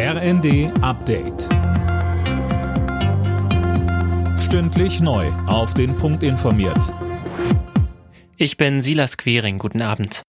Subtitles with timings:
[0.00, 1.48] RND Update.
[4.38, 5.26] Stündlich neu.
[5.48, 6.94] Auf den Punkt informiert.
[8.36, 9.58] Ich bin Silas Quering.
[9.58, 10.22] Guten Abend.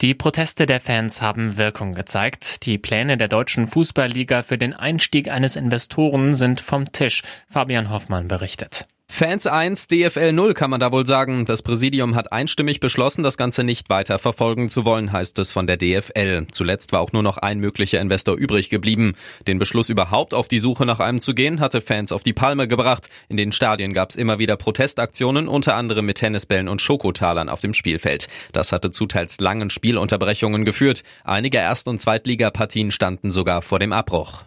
[0.00, 2.66] Die Proteste der Fans haben Wirkung gezeigt.
[2.66, 7.22] Die Pläne der deutschen Fußballliga für den Einstieg eines Investoren sind vom Tisch.
[7.48, 8.88] Fabian Hoffmann berichtet.
[9.14, 11.44] Fans 1, DFL 0 kann man da wohl sagen.
[11.44, 15.66] Das Präsidium hat einstimmig beschlossen, das Ganze nicht weiter verfolgen zu wollen, heißt es von
[15.66, 16.46] der DFL.
[16.50, 19.12] Zuletzt war auch nur noch ein möglicher Investor übrig geblieben.
[19.46, 22.66] Den Beschluss überhaupt auf die Suche nach einem zu gehen, hatte Fans auf die Palme
[22.66, 23.10] gebracht.
[23.28, 27.60] In den Stadien gab es immer wieder Protestaktionen, unter anderem mit Tennisbällen und Schokotalern auf
[27.60, 28.28] dem Spielfeld.
[28.52, 31.02] Das hatte zu teils langen Spielunterbrechungen geführt.
[31.22, 34.44] Einige Erst- und Zweitligapartien standen sogar vor dem Abbruch.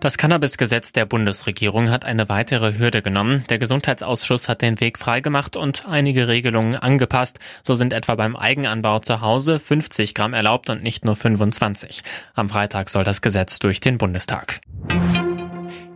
[0.00, 3.44] Das Cannabis-Gesetz der Bundesregierung hat eine weitere Hürde genommen.
[3.48, 7.40] Der Gesundheitsausschuss hat den Weg freigemacht und einige Regelungen angepasst.
[7.64, 12.02] So sind etwa beim Eigenanbau zu Hause 50 Gramm erlaubt und nicht nur 25.
[12.34, 14.60] Am Freitag soll das Gesetz durch den Bundestag.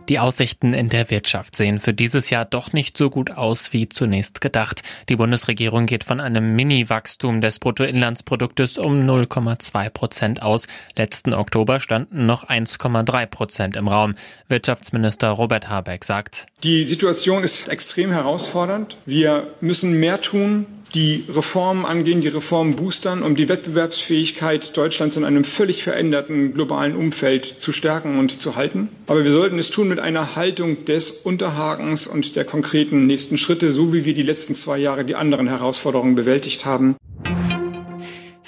[0.09, 3.87] Die Aussichten in der Wirtschaft sehen für dieses Jahr doch nicht so gut aus wie
[3.87, 4.81] zunächst gedacht.
[5.07, 10.67] Die Bundesregierung geht von einem Mini-Wachstum des Bruttoinlandsproduktes um 0,2 Prozent aus.
[10.97, 14.15] Letzten Oktober standen noch 1,3 Prozent im Raum.
[14.49, 18.97] Wirtschaftsminister Robert Habeck sagt, Die Situation ist extrem herausfordernd.
[19.05, 20.65] Wir müssen mehr tun,
[20.95, 26.95] die Reformen angehen, die Reformen boostern, um die Wettbewerbsfähigkeit Deutschlands in einem völlig veränderten globalen
[26.95, 28.89] Umfeld zu stärken und zu halten.
[29.07, 33.73] Aber wir sollten es tun mit einer Haltung des Unterhakens und der konkreten nächsten Schritte,
[33.73, 36.95] so wie wir die letzten zwei Jahre die anderen Herausforderungen bewältigt haben.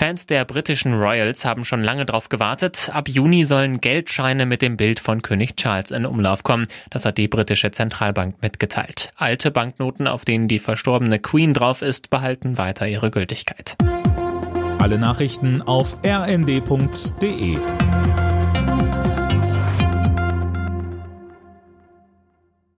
[0.06, 2.92] Fans der britischen Royals haben schon lange darauf gewartet.
[2.94, 6.68] Ab Juni sollen Geldscheine mit dem Bild von König Charles in Umlauf kommen.
[6.92, 9.10] Das hat die britische Zentralbank mitgeteilt.
[9.16, 13.78] Alte Banknoten, auf denen die verstorbene Queen drauf ist, behalten weiter ihre Gültigkeit.
[14.78, 17.58] Alle Nachrichten auf rnd.de